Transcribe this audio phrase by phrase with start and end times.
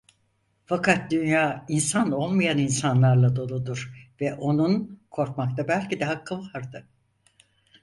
[0.65, 6.87] Fakat dünya insan olmayan insanlarla doludur ve onun korkmakta belki de hakkı vardı.